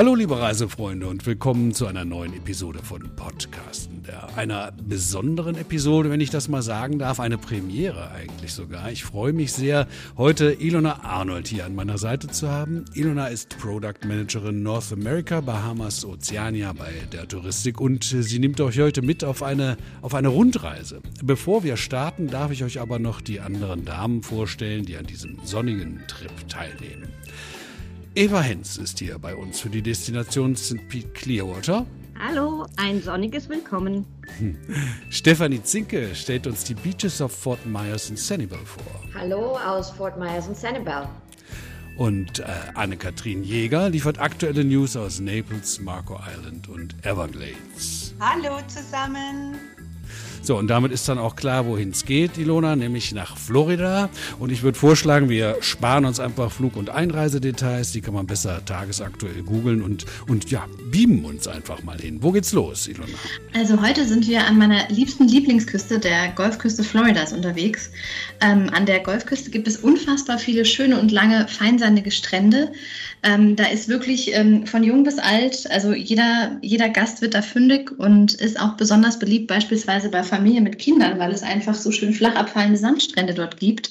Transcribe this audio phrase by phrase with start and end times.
[0.00, 4.02] Hallo liebe Reisefreunde und willkommen zu einer neuen Episode von Podcasten.
[4.34, 8.90] Einer besonderen Episode, wenn ich das mal sagen darf, eine Premiere eigentlich sogar.
[8.90, 9.86] Ich freue mich sehr,
[10.16, 12.86] heute Ilona Arnold hier an meiner Seite zu haben.
[12.94, 18.80] Ilona ist Product Managerin North America, Bahamas, Ozeania bei der Touristik und sie nimmt euch
[18.80, 21.02] heute mit auf eine, auf eine Rundreise.
[21.22, 25.36] Bevor wir starten, darf ich euch aber noch die anderen Damen vorstellen, die an diesem
[25.44, 27.10] sonnigen Trip teilnehmen.
[28.16, 30.88] Eva Henz ist hier bei uns für die Destination St.
[30.88, 31.86] Pete Clearwater.
[32.18, 34.04] Hallo, ein sonniges Willkommen.
[34.38, 34.58] Hm.
[35.10, 38.84] Stefanie Zinke stellt uns die Beaches of Fort Myers und Sanibel vor.
[39.14, 41.08] Hallo aus Fort Myers und Sanibel.
[41.98, 48.12] Und äh, Anne-Kathrin Jäger liefert aktuelle News aus Naples, Marco Island und Everglades.
[48.18, 49.54] Hallo zusammen.
[50.42, 54.08] So, und damit ist dann auch klar, wohin es geht, Ilona, nämlich nach Florida.
[54.38, 57.92] Und ich würde vorschlagen, wir sparen uns einfach Flug- und Einreisedetails.
[57.92, 62.18] Die kann man besser tagesaktuell googeln und, und ja, beamen uns einfach mal hin.
[62.22, 63.12] Wo geht's los, Ilona?
[63.54, 67.90] Also heute sind wir an meiner liebsten Lieblingsküste, der Golfküste Floridas, unterwegs.
[68.40, 72.72] Ähm, an der Golfküste gibt es unfassbar viele schöne und lange feinsandige Strände.
[73.22, 77.42] Ähm, da ist wirklich ähm, von jung bis alt, also jeder, jeder Gast wird da
[77.42, 81.92] fündig und ist auch besonders beliebt, beispielsweise bei Familien mit Kindern, weil es einfach so
[81.92, 83.90] schön flach abfallende Sandstrände dort gibt.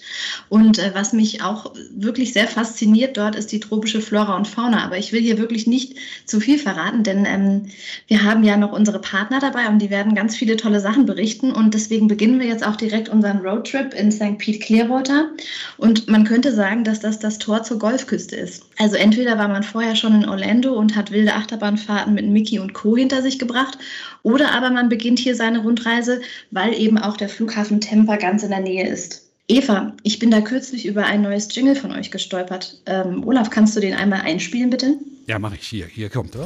[0.50, 4.84] Und äh, was mich auch wirklich sehr fasziniert dort, ist die tropische Flora und Fauna.
[4.84, 7.68] Aber ich will hier wirklich nicht zu viel verraten, denn ähm,
[8.08, 11.52] wir haben ja noch unsere Partner dabei und die werden ganz viele tolle Sachen berichten.
[11.52, 14.38] Und deswegen beginnen wir jetzt auch direkt unseren Roadtrip in St.
[14.38, 15.30] Pete Clearwater.
[15.78, 18.64] Und man könnte sagen, dass das das Tor zur Golfküste ist.
[18.78, 22.74] Also entweder war man vorher schon in Orlando und hat wilde Achterbahnfahrten mit Mickey und
[22.74, 22.96] Co.
[22.96, 23.78] hinter sich gebracht,
[24.24, 26.22] oder aber man beginnt hier seine Rundreise,
[26.52, 29.30] weil eben auch der Flughafen Tampa ganz in der Nähe ist.
[29.48, 32.82] Eva, ich bin da kürzlich über ein neues Jingle von euch gestolpert.
[32.86, 35.00] Ähm, Olaf, kannst du den einmal einspielen, bitte?
[35.26, 35.88] Ja, mache ich hier.
[35.88, 36.46] Hier kommt er.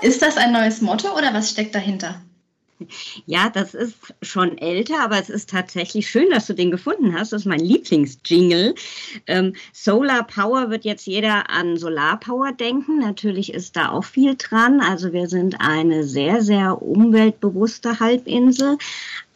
[0.00, 2.22] Ist das ein neues Motto oder was steckt dahinter?
[3.26, 7.32] Ja, das ist schon älter, aber es ist tatsächlich schön, dass du den gefunden hast.
[7.32, 8.74] Das ist mein Lieblingsjingle.
[9.26, 13.00] Ähm, Solar Power wird jetzt jeder an Solar Power denken.
[13.00, 14.80] Natürlich ist da auch viel dran.
[14.80, 18.78] Also wir sind eine sehr, sehr umweltbewusste Halbinsel.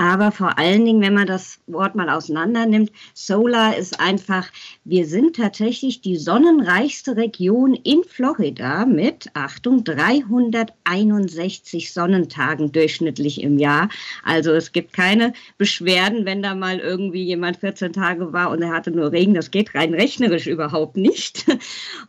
[0.02, 4.48] Aber vor allen Dingen, wenn man das Wort mal auseinander nimmt, Solar ist einfach,
[4.82, 13.90] wir sind tatsächlich die sonnenreichste Region in Florida mit, Achtung, 361 Sonnentagen durchschnittlich im Jahr.
[14.24, 18.72] Also es gibt keine Beschwerden, wenn da mal irgendwie jemand 14 Tage war und er
[18.72, 19.34] hatte nur Regen.
[19.34, 21.46] Das geht rein rechnerisch überhaupt nicht.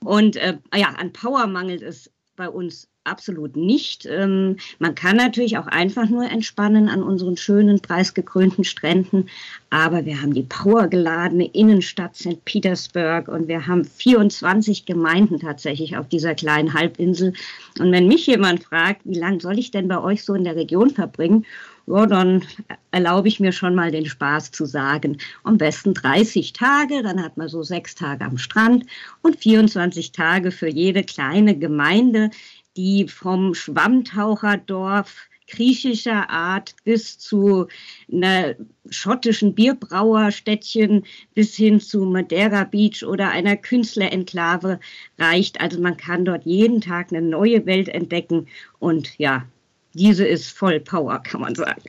[0.03, 4.05] Und äh, ja, an Power mangelt es bei uns absolut nicht.
[4.05, 9.29] Ähm, man kann natürlich auch einfach nur entspannen an unseren schönen, preisgekrönten Stränden.
[9.69, 12.43] Aber wir haben die powergeladene Innenstadt St.
[12.45, 17.33] Petersburg und wir haben 24 Gemeinden tatsächlich auf dieser kleinen Halbinsel.
[17.79, 20.55] Und wenn mich jemand fragt, wie lange soll ich denn bei euch so in der
[20.55, 21.45] Region verbringen?
[21.85, 22.43] Ja, dann
[22.91, 25.17] erlaube ich mir schon mal den Spaß zu sagen.
[25.43, 28.85] Am besten 30 Tage, dann hat man so sechs Tage am Strand
[29.21, 32.29] und 24 Tage für jede kleine Gemeinde
[32.77, 37.67] die vom Schwammtaucherdorf griechischer Art bis zu
[38.11, 38.55] einer
[38.89, 41.03] schottischen Bierbrauerstädtchen
[41.35, 44.79] bis hin zu Madeira Beach oder einer Künstlerenklave
[45.19, 45.61] reicht.
[45.61, 48.47] Also man kann dort jeden Tag eine neue Welt entdecken
[48.79, 49.45] und ja,
[49.93, 51.81] diese ist voll Power, kann man sagen.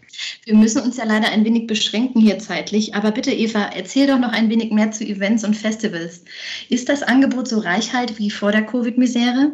[0.44, 4.18] Wir müssen uns ja leider ein wenig beschränken hier zeitlich, aber bitte Eva, erzähl doch
[4.18, 6.24] noch ein wenig mehr zu Events und Festivals.
[6.68, 9.52] Ist das Angebot so reichhaltig wie vor der Covid-Misere?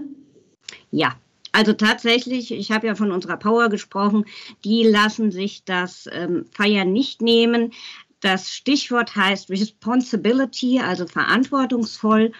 [0.91, 1.15] Ja,
[1.53, 4.25] also tatsächlich, ich habe ja von unserer Power gesprochen,
[4.65, 7.73] die lassen sich das ähm, Feiern nicht nehmen.
[8.21, 12.33] Das Stichwort heißt Responsibility, also verantwortungsvoll.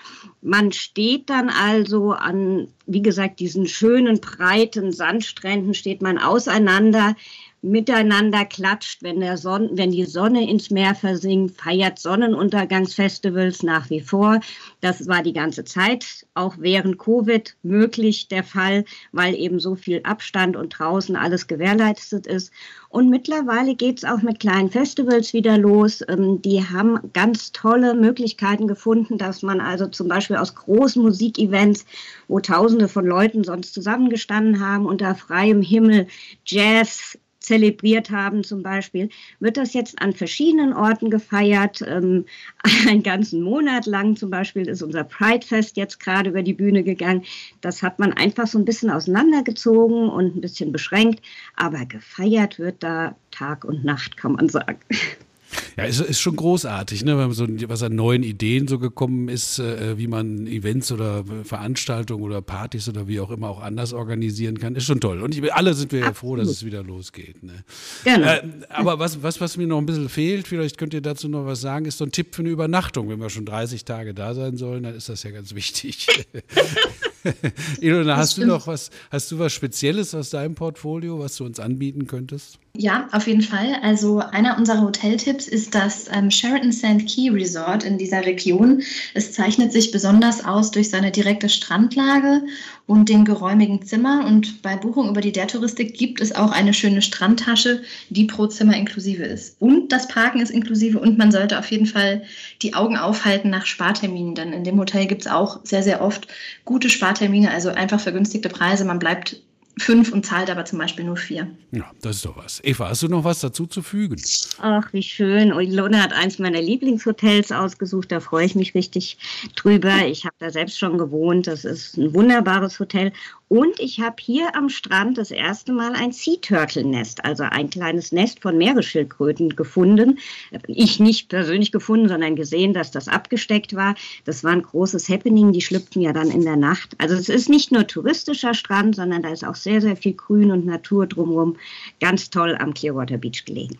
[0.43, 7.17] Man steht dann also an, wie gesagt, diesen schönen, breiten Sandstränden, steht man auseinander
[7.63, 14.01] miteinander klatscht, wenn, der Son wenn die Sonne ins Meer versinkt, feiert Sonnenuntergangsfestivals nach wie
[14.01, 14.41] vor.
[14.81, 20.01] Das war die ganze Zeit, auch während Covid möglich der Fall, weil eben so viel
[20.05, 22.51] Abstand und draußen alles gewährleistet ist.
[22.89, 26.03] Und mittlerweile geht es auch mit kleinen Festivals wieder los.
[26.09, 31.85] Ähm, die haben ganz tolle Möglichkeiten gefunden, dass man also zum Beispiel aus großen Musikevents,
[32.27, 36.09] wo Tausende von Leuten sonst zusammengestanden haben, unter freiem Himmel
[36.45, 39.09] Jazz, zelebriert haben zum Beispiel,
[39.41, 41.83] wird das jetzt an verschiedenen Orten gefeiert.
[41.87, 42.27] Ähm,
[42.89, 47.25] einen ganzen Monat lang zum Beispiel ist unser Pride-Fest jetzt gerade über die Bühne gegangen.
[47.61, 51.25] Das hat man einfach so ein bisschen auseinandergezogen und ein bisschen beschränkt,
[51.57, 54.79] aber gefeiert wird da Tag und Nacht, kann man sagen.
[55.77, 57.19] Ja, ist, ist schon großartig, ne?
[57.19, 62.23] Wenn so, was an neuen Ideen so gekommen ist, äh, wie man Events oder Veranstaltungen
[62.23, 65.23] oder Partys oder wie auch immer auch anders organisieren kann, ist schon toll.
[65.23, 67.43] Und ich, alle sind wir ja froh, dass es wieder losgeht.
[67.43, 67.65] Ne?
[68.05, 68.27] Genau.
[68.27, 71.47] Äh, aber was, was, was mir noch ein bisschen fehlt, vielleicht könnt ihr dazu noch
[71.47, 73.09] was sagen, ist so ein Tipp für eine Übernachtung.
[73.09, 76.07] Wenn wir schon 30 Tage da sein sollen, dann ist das ja ganz wichtig.
[77.81, 81.61] Ilona, hast du noch was, hast du was Spezielles aus deinem Portfolio, was du uns
[81.61, 82.59] anbieten könntest?
[82.77, 83.77] Ja, auf jeden Fall.
[83.83, 88.83] Also einer unserer Hoteltipps ist das ähm, Sheraton Sand Key Resort in dieser Region.
[89.15, 92.43] Es zeichnet sich besonders aus durch seine direkte Strandlage
[92.91, 94.25] und den geräumigen Zimmern.
[94.25, 98.49] Und bei Buchung über die Der Touristik gibt es auch eine schöne Strandtasche, die pro
[98.49, 99.55] Zimmer inklusive ist.
[99.61, 102.23] Und das Parken ist inklusive und man sollte auf jeden Fall
[102.63, 106.27] die Augen aufhalten nach Sparterminen, denn in dem Hotel gibt es auch sehr, sehr oft
[106.65, 108.85] gute Spartermine, also einfach vergünstigte Preise.
[108.85, 109.41] Man bleibt
[109.81, 111.49] fünf und zahlt aber zum Beispiel nur vier.
[111.73, 112.61] Ja, das ist doch was.
[112.65, 114.21] Eva, hast du noch was dazu zu fügen?
[114.61, 115.51] Ach, wie schön.
[115.51, 118.13] Ilona hat eins meiner Lieblingshotels ausgesucht.
[118.13, 119.19] Da freue ich mich richtig
[119.57, 120.07] drüber.
[120.07, 121.47] Ich habe da selbst schon gewohnt.
[121.47, 123.13] Das ist ein wunderbares Hotel.
[123.53, 127.69] Und ich habe hier am Strand das erste Mal ein Sea Turtle Nest, also ein
[127.69, 130.21] kleines Nest von Meeresschildkröten gefunden.
[130.69, 133.97] Ich nicht persönlich gefunden, sondern gesehen, dass das abgesteckt war.
[134.25, 135.51] Das war ein großes Happening.
[135.51, 136.95] Die schlüpften ja dann in der Nacht.
[136.99, 140.53] Also es ist nicht nur touristischer Strand, sondern da ist auch sehr, sehr viel Grün
[140.53, 141.57] und Natur drumherum.
[141.99, 143.77] Ganz toll am Clearwater Beach gelegen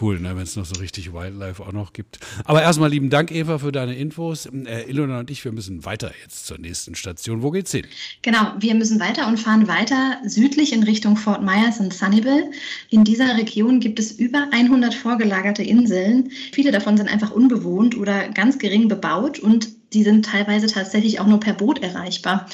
[0.00, 2.18] cool, ne, wenn es noch so richtig Wildlife auch noch gibt.
[2.44, 4.46] Aber erstmal lieben Dank, Eva, für deine Infos.
[4.46, 7.42] Äh, Ilona und ich, wir müssen weiter jetzt zur nächsten Station.
[7.42, 7.86] Wo geht's hin?
[8.22, 12.50] Genau, wir müssen weiter und fahren weiter südlich in Richtung Fort Myers und Sunnyville.
[12.90, 16.30] In dieser Region gibt es über 100 vorgelagerte Inseln.
[16.52, 21.26] Viele davon sind einfach unbewohnt oder ganz gering bebaut und die sind teilweise tatsächlich auch
[21.26, 22.46] nur per Boot erreichbar.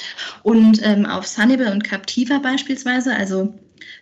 [0.43, 3.53] Und ähm, auf Sunnyville und Captiva beispielsweise, also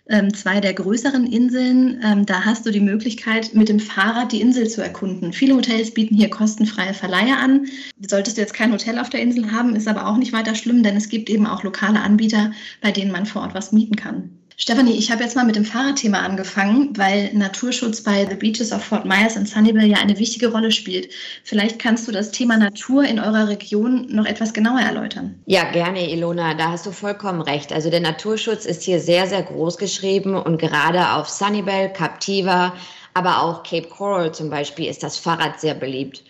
[0.08, 2.00] ähm, zwei der größeren Inseln.
[2.04, 5.32] Ähm, da hast du die Möglichkeit, mit dem Fahrrad die Insel zu erkunden.
[5.32, 7.66] Viele Hotels bieten hier kostenfreie Verleihe an.
[8.00, 10.82] Solltest du jetzt kein Hotel auf der Insel haben, ist aber auch nicht weiter schlimm,
[10.82, 14.30] denn es gibt eben auch lokale Anbieter, bei denen man vor Ort was mieten kann.
[14.56, 18.84] Stefanie, ich habe jetzt mal mit dem Fahrradthema angefangen, weil Naturschutz bei The Beaches of
[18.84, 21.10] Fort Myers und Sunnyvale ja eine wichtige Rolle spielt.
[21.42, 25.40] Vielleicht kannst du das Thema Natur in eurer Region noch etwas genauer erläutern.
[25.46, 26.54] Ja, gerne, Ilona.
[26.54, 27.72] Da hast du vollkommen recht.
[27.72, 32.74] Also der Naturschutz ist hier sehr, sehr groß geschrieben und gerade auf Sunnyvale, Captiva,
[33.14, 36.22] aber auch Cape Coral zum Beispiel ist das Fahrrad sehr beliebt.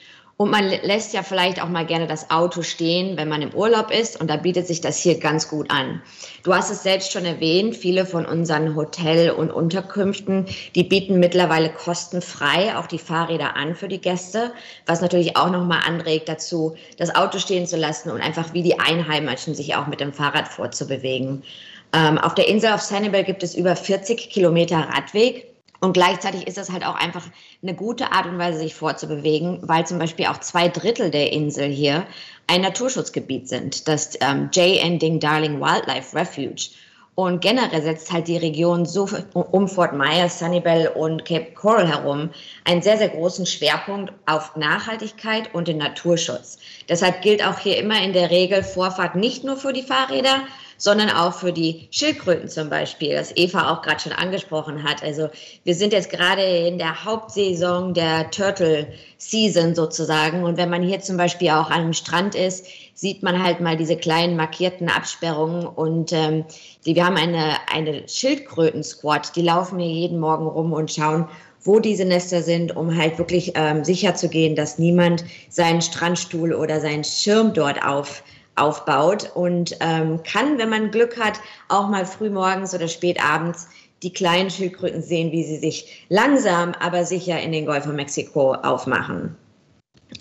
[0.42, 3.92] Und man lässt ja vielleicht auch mal gerne das Auto stehen, wenn man im Urlaub
[3.92, 4.20] ist.
[4.20, 6.02] Und da bietet sich das hier ganz gut an.
[6.42, 11.68] Du hast es selbst schon erwähnt, viele von unseren Hotel- und Unterkünften, die bieten mittlerweile
[11.68, 14.52] kostenfrei auch die Fahrräder an für die Gäste,
[14.84, 18.80] was natürlich auch nochmal anregt dazu, das Auto stehen zu lassen und einfach wie die
[18.80, 21.44] Einheimischen sich auch mit dem Fahrrad vorzubewegen.
[21.92, 25.51] Ähm, auf der Insel auf Sanibel gibt es über 40 Kilometer Radweg
[25.82, 27.24] und gleichzeitig ist das halt auch einfach
[27.60, 31.68] eine gute Art und Weise, sich vorzubewegen, weil zum Beispiel auch zwei Drittel der Insel
[31.68, 32.06] hier
[32.46, 34.80] ein Naturschutzgebiet sind, das ähm, J.
[34.80, 36.70] Ending Darling Wildlife Refuge.
[37.16, 42.30] Und generell setzt halt die Region so um Fort Myers, Sunnyvale und Cape Coral herum
[42.64, 46.58] einen sehr, sehr großen Schwerpunkt auf Nachhaltigkeit und den Naturschutz.
[46.88, 50.42] Deshalb gilt auch hier immer in der Regel Vorfahrt nicht nur für die Fahrräder,
[50.82, 55.00] sondern auch für die Schildkröten zum Beispiel, das Eva auch gerade schon angesprochen hat.
[55.00, 55.28] Also
[55.62, 60.42] wir sind jetzt gerade in der Hauptsaison der Turtle Season sozusagen.
[60.42, 63.76] Und wenn man hier zum Beispiel auch an einem Strand ist, sieht man halt mal
[63.76, 65.66] diese kleinen markierten Absperrungen.
[65.66, 66.46] Und ähm,
[66.84, 71.28] die, wir haben eine, eine Schildkröten-Squad, die laufen hier jeden Morgen rum und schauen,
[71.62, 76.54] wo diese Nester sind, um halt wirklich ähm, sicher zu gehen, dass niemand seinen Strandstuhl
[76.54, 78.24] oder seinen Schirm dort auf,
[78.56, 83.68] aufbaut und ähm, kann, wenn man Glück hat, auch mal früh morgens oder spät abends
[84.02, 88.54] die kleinen Schildkröten sehen, wie sie sich langsam, aber sicher in den Golf von Mexiko
[88.54, 89.36] aufmachen.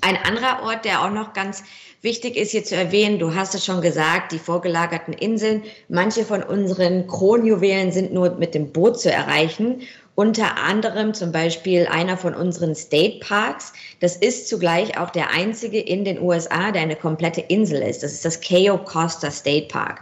[0.02, 1.64] Ein anderer Ort, der auch noch ganz
[2.02, 5.64] wichtig ist hier zu erwähnen, du hast es schon gesagt, die vorgelagerten Inseln.
[5.90, 9.82] Manche von unseren Kronjuwelen sind nur mit dem Boot zu erreichen
[10.22, 13.74] unter anderem zum Beispiel einer von unseren State Parks.
[14.02, 18.04] Das ist zugleich auch der einzige in den USA, der eine komplette Insel ist.
[18.04, 20.02] Das ist das Cayo Costa State Park.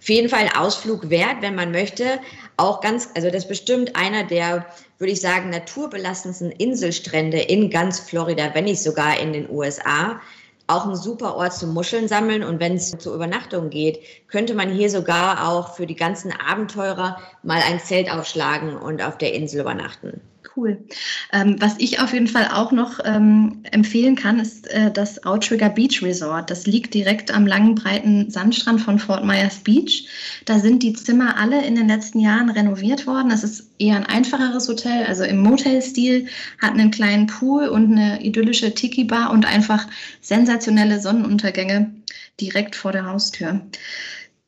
[0.00, 2.18] Auf jeden Fall ein Ausflug wert, wenn man möchte.
[2.56, 4.66] Auch ganz, also das ist bestimmt einer der,
[4.98, 10.20] würde ich sagen, naturbelassensten Inselstrände in ganz Florida, wenn nicht sogar in den USA.
[10.66, 12.42] Auch ein super Ort zum Muscheln sammeln.
[12.42, 17.18] Und wenn es zur Übernachtung geht, könnte man hier sogar auch für die ganzen Abenteurer
[17.42, 20.20] mal ein Zelt aufschlagen und auf der Insel übernachten.
[20.56, 20.84] Cool.
[21.32, 25.70] Ähm, was ich auf jeden Fall auch noch ähm, empfehlen kann, ist äh, das Outrigger
[25.70, 26.50] Beach Resort.
[26.50, 30.08] Das liegt direkt am langen, breiten Sandstrand von Fort Myers Beach.
[30.44, 33.30] Da sind die Zimmer alle in den letzten Jahren renoviert worden.
[33.30, 36.26] Das ist eher ein einfacheres Hotel, also im Motel-Stil,
[36.60, 39.86] hat einen kleinen Pool und eine idyllische Tiki-Bar und einfach
[40.20, 41.94] sensationelle Sonnenuntergänge
[42.40, 43.60] direkt vor der Haustür.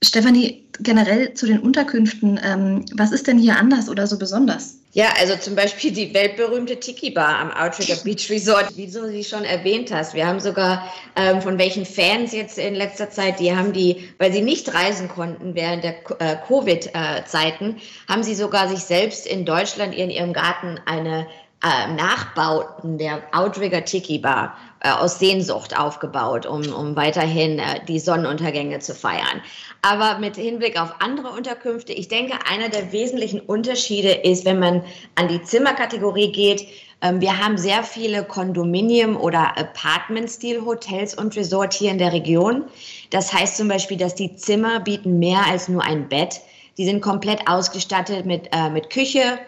[0.02, 4.83] Stefanie, generell zu den Unterkünften, ähm, was ist denn hier anders oder so besonders?
[4.94, 9.24] Ja, also zum Beispiel die weltberühmte Tiki Bar am Outrigger Beach Resort, wie du sie
[9.24, 10.14] schon erwähnt hast.
[10.14, 14.32] Wir haben sogar ähm, von welchen Fans jetzt in letzter Zeit, die haben die, weil
[14.32, 19.96] sie nicht reisen konnten während der äh, Covid-Zeiten, haben sie sogar sich selbst in Deutschland
[19.96, 21.26] in ihrem Garten eine
[21.64, 27.98] äh, Nachbauten der Outrigger Tiki Bar äh, aus Sehnsucht aufgebaut, um, um weiterhin äh, die
[27.98, 29.40] Sonnenuntergänge zu feiern.
[29.80, 34.84] Aber mit Hinblick auf andere Unterkünfte, ich denke, einer der wesentlichen Unterschiede ist, wenn man
[35.14, 36.66] an die Zimmerkategorie geht,
[37.00, 42.64] ähm, wir haben sehr viele Kondominium- oder Apartment-Stil-Hotels und Resort hier in der Region.
[43.10, 46.40] Das heißt zum Beispiel, dass die Zimmer bieten mehr als nur ein Bett.
[46.76, 49.38] Die sind komplett ausgestattet mit, äh, mit Küche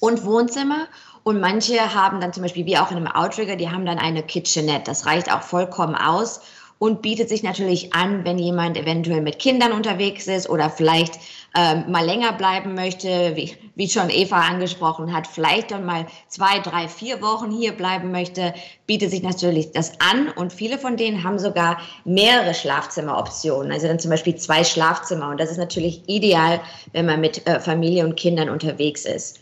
[0.00, 0.86] und Wohnzimmer
[1.28, 4.22] und manche haben dann zum Beispiel, wie auch in einem Outrigger, die haben dann eine
[4.22, 4.84] Kitchenette.
[4.86, 6.40] Das reicht auch vollkommen aus
[6.78, 11.18] und bietet sich natürlich an, wenn jemand eventuell mit Kindern unterwegs ist oder vielleicht
[11.54, 16.60] ähm, mal länger bleiben möchte, wie, wie schon Eva angesprochen hat, vielleicht dann mal zwei,
[16.60, 18.54] drei, vier Wochen hier bleiben möchte,
[18.86, 20.30] bietet sich natürlich das an.
[20.34, 25.28] Und viele von denen haben sogar mehrere Schlafzimmeroptionen, also dann zum Beispiel zwei Schlafzimmer.
[25.28, 26.58] Und das ist natürlich ideal,
[26.92, 29.40] wenn man mit äh, Familie und Kindern unterwegs ist.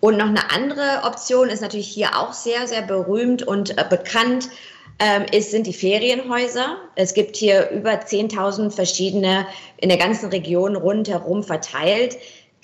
[0.00, 4.48] Und noch eine andere Option ist natürlich hier auch sehr, sehr berühmt und äh, bekannt,
[5.00, 6.76] ähm, sind die Ferienhäuser.
[6.96, 12.16] Es gibt hier über 10.000 verschiedene in der ganzen Region rundherum verteilt.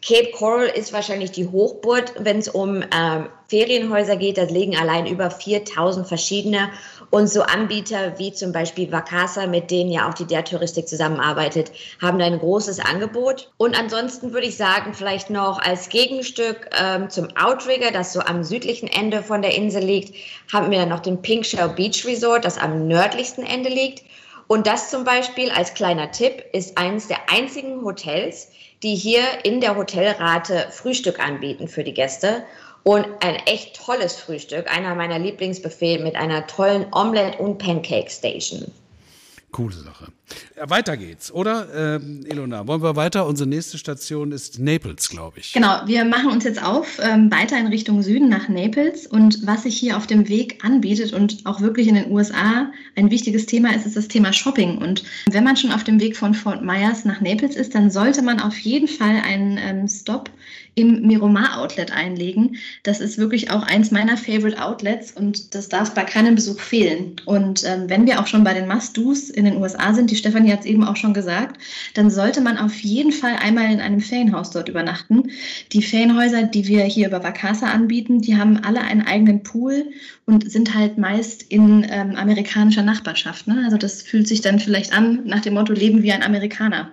[0.06, 4.36] Cape Coral ist wahrscheinlich die Hochburg, wenn es um ähm, Ferienhäuser geht.
[4.36, 6.70] Da liegen allein über 4000 verschiedene.
[7.14, 11.70] Und so Anbieter wie zum Beispiel Vacasa, mit denen ja auch die Der Touristik zusammenarbeitet,
[12.02, 13.52] haben da ein großes Angebot.
[13.56, 18.42] Und ansonsten würde ich sagen, vielleicht noch als Gegenstück ähm, zum Outrigger, das so am
[18.42, 20.16] südlichen Ende von der Insel liegt,
[20.52, 24.02] haben wir noch den Pink Shell Beach Resort, das am nördlichsten Ende liegt.
[24.48, 28.48] Und das zum Beispiel als kleiner Tipp ist eines der einzigen Hotels,
[28.82, 32.42] die hier in der Hotelrate Frühstück anbieten für die Gäste.
[32.84, 38.70] Und ein echt tolles Frühstück, einer meiner Lieblingsbuffet mit einer tollen Omelette- und Pancake-Station.
[39.50, 40.12] Coole Sache.
[40.56, 41.68] Weiter geht's, oder?
[41.74, 43.26] Ähm, Ilona, wollen wir weiter?
[43.26, 45.52] Unsere nächste Station ist Naples, glaube ich.
[45.52, 49.06] Genau, wir machen uns jetzt auf, ähm, weiter in Richtung Süden nach Naples.
[49.06, 53.10] Und was sich hier auf dem Weg anbietet und auch wirklich in den USA ein
[53.10, 54.78] wichtiges Thema ist, ist das Thema Shopping.
[54.78, 58.22] Und wenn man schon auf dem Weg von Fort Myers nach Naples ist, dann sollte
[58.22, 60.30] man auf jeden Fall einen ähm, Stop
[60.74, 62.56] im Miramar Outlet einlegen.
[62.82, 67.16] Das ist wirklich auch eins meiner Favorite Outlets und das darf bei keinem Besuch fehlen.
[67.26, 70.52] Und ähm, wenn wir auch schon bei den Must-Dos in den USA sind, die Stefanie
[70.52, 71.60] hat es eben auch schon gesagt,
[71.92, 75.24] dann sollte man auf jeden Fall einmal in einem Ferienhaus dort übernachten.
[75.72, 79.90] Die Ferienhäuser, die wir hier über Vacasa anbieten, die haben alle einen eigenen Pool
[80.24, 83.46] und sind halt meist in ähm, amerikanischer Nachbarschaft.
[83.46, 83.62] Ne?
[83.64, 86.90] Also das fühlt sich dann vielleicht an nach dem Motto Leben wie ein Amerikaner.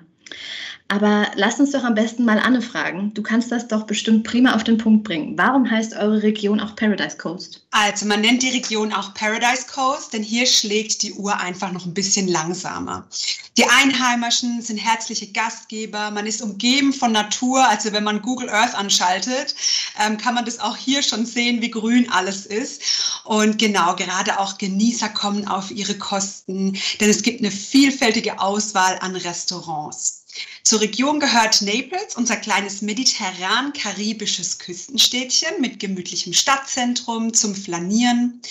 [0.91, 3.13] Aber lass uns doch am besten mal Anne fragen.
[3.13, 5.37] Du kannst das doch bestimmt prima auf den Punkt bringen.
[5.37, 7.65] Warum heißt eure Region auch Paradise Coast?
[7.71, 11.85] Also man nennt die Region auch Paradise Coast, denn hier schlägt die Uhr einfach noch
[11.85, 13.07] ein bisschen langsamer.
[13.55, 16.11] Die Einheimischen sind herzliche Gastgeber.
[16.11, 17.65] Man ist umgeben von Natur.
[17.69, 19.55] Also wenn man Google Earth anschaltet,
[19.97, 22.81] ähm, kann man das auch hier schon sehen, wie grün alles ist.
[23.23, 28.99] Und genau, gerade auch Genießer kommen auf ihre Kosten, denn es gibt eine vielfältige Auswahl
[28.99, 30.20] an Restaurants.
[30.63, 38.41] Zur Region gehört Naples, unser kleines mediterran-karibisches Küstenstädtchen mit gemütlichem Stadtzentrum zum Flanieren.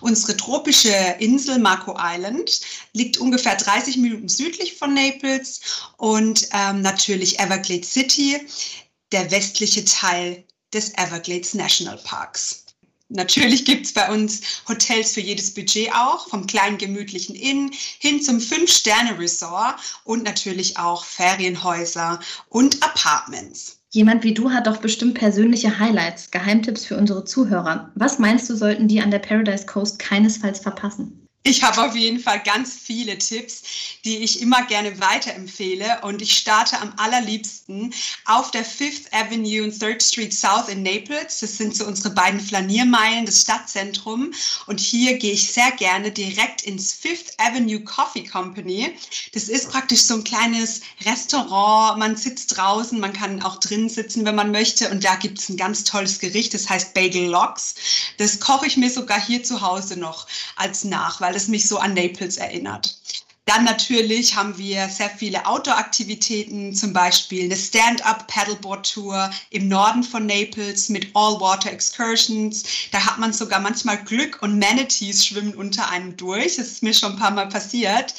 [0.00, 2.60] Unsere tropische Insel Marco Island
[2.92, 5.60] liegt ungefähr 30 Minuten südlich von Naples
[5.96, 8.40] und ähm, natürlich Everglades City,
[9.12, 12.64] der westliche Teil des Everglades National Parks.
[13.10, 18.22] Natürlich gibt es bei uns Hotels für jedes Budget auch, vom kleinen gemütlichen Inn hin
[18.22, 19.74] zum Fünf-Sterne-Resort
[20.04, 23.80] und natürlich auch Ferienhäuser und Apartments.
[23.90, 27.90] Jemand wie du hat doch bestimmt persönliche Highlights, Geheimtipps für unsere Zuhörer.
[27.96, 31.19] Was meinst du, sollten die an der Paradise Coast keinesfalls verpassen?
[31.42, 33.62] Ich habe auf jeden Fall ganz viele Tipps,
[34.04, 36.02] die ich immer gerne weiterempfehle.
[36.02, 37.94] Und ich starte am allerliebsten
[38.26, 41.40] auf der Fifth Avenue und Third Street South in Naples.
[41.40, 44.34] Das sind so unsere beiden Flaniermeilen, das Stadtzentrum.
[44.66, 48.94] Und hier gehe ich sehr gerne direkt ins Fifth Avenue Coffee Company.
[49.32, 51.98] Das ist praktisch so ein kleines Restaurant.
[51.98, 54.90] Man sitzt draußen, man kann auch drinnen sitzen, wenn man möchte.
[54.90, 57.76] Und da gibt es ein ganz tolles Gericht, das heißt Bagel Logs.
[58.18, 61.78] Das koche ich mir sogar hier zu Hause noch als Nachweis weil es mich so
[61.78, 62.96] an Naples erinnert.
[63.46, 70.88] Dann natürlich haben wir sehr viele Outdoor-Aktivitäten, zum Beispiel eine Stand-up-Paddleboard-Tour im Norden von Naples
[70.88, 72.64] mit All-Water-Excursions.
[72.90, 76.56] Da hat man sogar manchmal Glück und Manatees schwimmen unter einem durch.
[76.56, 78.12] Das ist mir schon ein paar Mal passiert.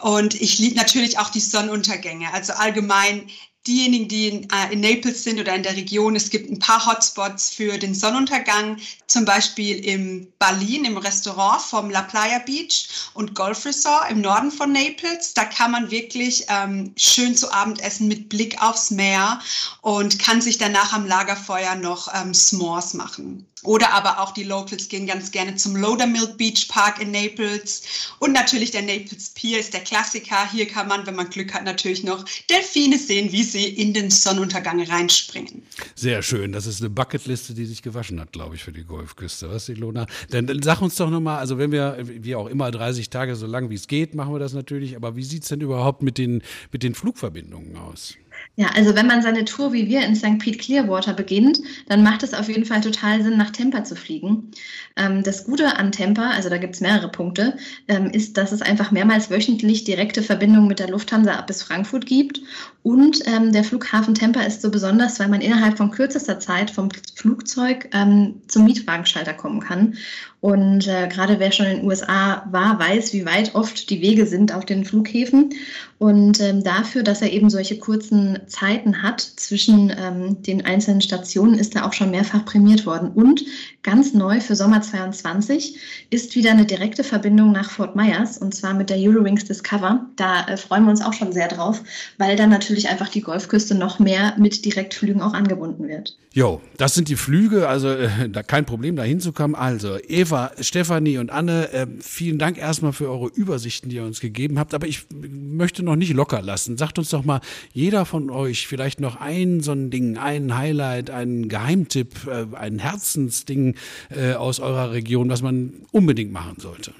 [0.00, 2.32] Und ich liebe natürlich auch die Sonnenuntergänge.
[2.32, 3.28] Also allgemein
[3.66, 6.86] diejenigen, die in, äh, in, Naples sind oder in der Region, es gibt ein paar
[6.86, 13.34] Hotspots für den Sonnenuntergang, zum Beispiel im Berlin im Restaurant vom La Playa Beach und
[13.34, 15.34] Golf Resort im Norden von Naples.
[15.34, 19.40] Da kann man wirklich ähm, schön zu Abend essen mit Blick aufs Meer
[19.82, 23.46] und kann sich danach am Lagerfeuer noch ähm, S'mores machen.
[23.62, 27.82] Oder aber auch die Locals gehen ganz gerne zum Lodermilk Beach Park in Naples.
[28.18, 30.50] Und natürlich der Naples Pier ist der Klassiker.
[30.50, 34.10] Hier kann man, wenn man Glück hat, natürlich noch Delfine sehen, wie sie in den
[34.10, 35.62] Sonnenuntergang reinspringen.
[35.94, 36.52] Sehr schön.
[36.52, 39.50] Das ist eine Bucketliste, die sich gewaschen hat, glaube ich, für die Golfküste.
[39.50, 40.06] Was, Ilona?
[40.30, 43.46] Dann, dann sag uns doch nochmal, also wenn wir, wie auch immer, 30 Tage so
[43.46, 44.96] lang wie es geht, machen wir das natürlich.
[44.96, 48.14] Aber wie sieht es denn überhaupt mit den, mit den Flugverbindungen aus?
[48.56, 50.38] Ja, also wenn man seine Tour wie wir in St.
[50.40, 54.50] Pete Clearwater beginnt, dann macht es auf jeden Fall total Sinn, nach Tampa zu fliegen.
[54.96, 58.60] Ähm, das Gute an Tampa, also da gibt es mehrere Punkte, ähm, ist, dass es
[58.60, 62.40] einfach mehrmals wöchentlich direkte Verbindungen mit der Lufthansa ab bis Frankfurt gibt.
[62.82, 66.88] Und ähm, der Flughafen Tampa ist so besonders, weil man innerhalb von kürzester Zeit vom
[67.14, 69.94] Flugzeug ähm, zum Mietwagenschalter kommen kann.
[70.40, 74.24] Und äh, gerade wer schon in den USA war, weiß, wie weit oft die Wege
[74.24, 75.50] sind auf den Flughäfen.
[75.98, 81.58] Und ähm, dafür, dass er eben solche kurzen Zeiten hat zwischen ähm, den einzelnen Stationen,
[81.58, 83.10] ist er auch schon mehrfach prämiert worden.
[83.10, 83.44] Und
[83.82, 85.78] ganz neu für Sommer 22
[86.10, 90.06] ist wieder eine direkte Verbindung nach Fort Myers und zwar mit der Eurowings Discover.
[90.16, 91.82] Da äh, freuen wir uns auch schon sehr drauf,
[92.18, 96.16] weil dann natürlich einfach die Golfküste noch mehr mit Direktflügen auch angebunden wird.
[96.32, 99.56] Jo, das sind die Flüge, also äh, da kein Problem, da hinzukommen.
[99.56, 104.20] Also Eva, Stefanie und Anne, äh, vielen Dank erstmal für eure Übersichten, die ihr uns
[104.20, 104.74] gegeben habt.
[104.74, 106.76] Aber ich möchte noch nicht locker lassen.
[106.76, 107.40] Sagt uns doch mal,
[107.72, 112.78] jeder von euch vielleicht noch ein so ein Ding, ein Highlight, ein Geheimtipp, äh, ein
[112.78, 113.76] Herzensding
[114.10, 116.92] äh, aus eurer Region, was man unbedingt machen sollte.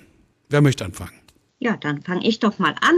[0.49, 1.19] Wer möchte anfangen?
[1.61, 2.95] Ja, dann fange ich doch mal an.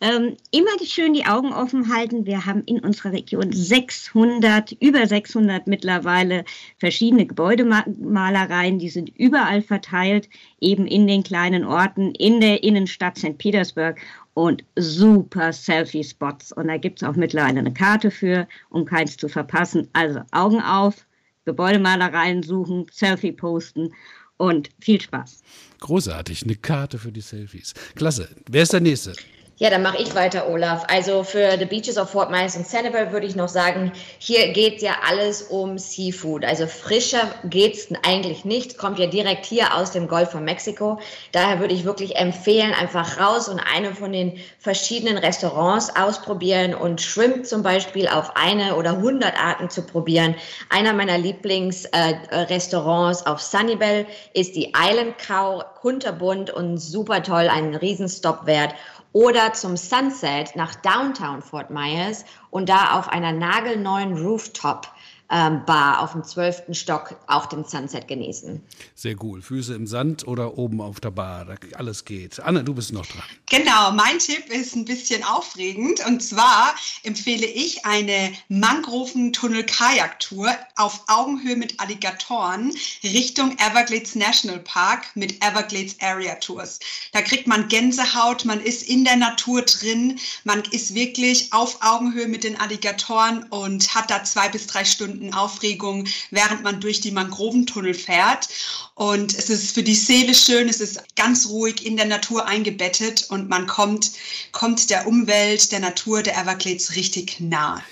[0.00, 2.26] Ähm, immer schön die Augen offen halten.
[2.26, 6.44] Wir haben in unserer Region 600, über 600 mittlerweile
[6.78, 8.80] verschiedene Gebäudemalereien.
[8.80, 10.28] Die sind überall verteilt,
[10.60, 13.38] eben in den kleinen Orten, in der Innenstadt St.
[13.38, 14.00] Petersburg
[14.34, 16.52] und super Selfie-Spots.
[16.52, 19.88] Und da gibt es auch mittlerweile eine Karte für, um keins zu verpassen.
[19.92, 21.06] Also Augen auf,
[21.44, 23.92] Gebäudemalereien suchen, Selfie posten
[24.36, 25.42] und viel Spaß.
[25.80, 27.74] Großartig, eine Karte für die Selfies.
[27.94, 28.28] Klasse.
[28.50, 29.14] Wer ist der Nächste?
[29.62, 30.86] Ja, dann mache ich weiter, Olaf.
[30.88, 34.80] Also für The Beaches of Fort Myers und Sanibel würde ich noch sagen, hier geht
[34.80, 36.46] ja alles um Seafood.
[36.46, 38.78] Also frischer geht's eigentlich nicht.
[38.78, 40.98] Kommt ja direkt hier aus dem Golf von Mexiko.
[41.32, 47.02] Daher würde ich wirklich empfehlen, einfach raus und eine von den verschiedenen Restaurants ausprobieren und
[47.02, 50.36] Shrimp zum Beispiel auf eine oder hundert Arten zu probieren.
[50.70, 57.74] Einer meiner Lieblingsrestaurants äh, auf Sunnyvale ist die Island Cow, kunterbunt und super toll, einen
[57.74, 58.74] Riesenstopp wert
[59.12, 64.88] oder zum Sunset nach Downtown Fort Myers und da auf einer nagelneuen Rooftop
[65.30, 68.60] ähm, Bar auf dem zwölften Stock auch den Sunset genießen.
[68.94, 69.40] Sehr cool.
[69.42, 72.40] Füße im Sand oder oben auf der Bar, da alles geht.
[72.40, 73.22] Anne, du bist noch dran.
[73.46, 81.54] Genau, mein Tipp ist ein bisschen aufregend und zwar empfehle ich eine Mangroventunnel-Kajak-Tour auf Augenhöhe
[81.56, 86.78] mit Alligatoren Richtung Everglades National Park mit Everglades Area Tours.
[87.12, 92.26] Da kriegt man Gänsehaut, man ist in der Natur drin, man ist wirklich auf Augenhöhe
[92.26, 97.02] mit den Alligatoren und hat da zwei bis drei Stunden Stunden Aufregung, während man durch
[97.02, 98.48] die Mangroventunnel fährt.
[98.94, 103.26] Und es ist für die Seele schön, es ist ganz ruhig in der Natur eingebettet
[103.28, 104.12] und man kommt,
[104.52, 107.82] kommt der Umwelt, der Natur der Everglades richtig nah.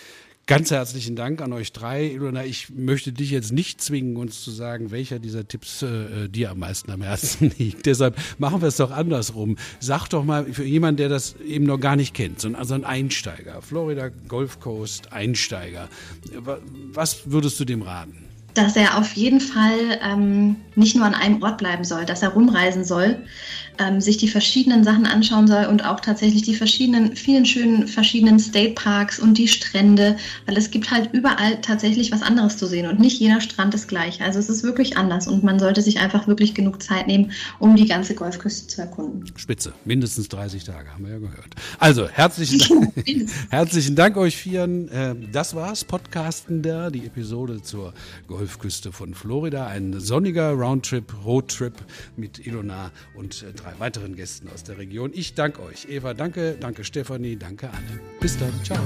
[0.49, 2.07] Ganz herzlichen Dank an euch drei.
[2.07, 6.51] Ilona, ich möchte dich jetzt nicht zwingen, uns zu sagen, welcher dieser Tipps äh, dir
[6.53, 7.85] am meisten am Herzen liegt.
[7.85, 9.59] Deshalb machen wir es doch andersrum.
[9.79, 12.73] Sag doch mal für jemanden, der das eben noch gar nicht kennt, so ein, also
[12.73, 15.91] ein Einsteiger, Florida Gulf Coast Einsteiger,
[16.95, 18.25] was würdest du dem raten?
[18.55, 22.31] dass er auf jeden Fall ähm, nicht nur an einem Ort bleiben soll, dass er
[22.31, 23.19] rumreisen soll,
[23.79, 28.39] ähm, sich die verschiedenen Sachen anschauen soll und auch tatsächlich die verschiedenen, vielen schönen verschiedenen
[28.39, 32.87] State Parks und die Strände, weil es gibt halt überall tatsächlich was anderes zu sehen
[32.87, 34.23] und nicht jeder Strand ist gleich.
[34.23, 37.77] Also es ist wirklich anders und man sollte sich einfach wirklich genug Zeit nehmen, um
[37.77, 39.25] die ganze Golfküste zu erkunden.
[39.37, 41.55] Spitze, mindestens 30 Tage, haben wir ja gehört.
[41.79, 44.89] Also herzlichen Dank, herzlichen Dank euch Vieren.
[44.93, 47.95] Ähm, das war's, Podcasten da, die Episode zur
[48.27, 49.67] Golfküste von Florida.
[49.67, 51.75] Ein sonniger Roundtrip, Roadtrip
[52.17, 55.11] mit Ilona und äh, drei weiteren Gästen aus der Region.
[55.15, 55.89] Ich danke euch.
[55.89, 56.57] Eva, danke.
[56.59, 57.37] Danke Stefanie.
[57.37, 58.01] Danke Anne.
[58.21, 58.53] Bis dann.
[58.65, 58.79] Ciao.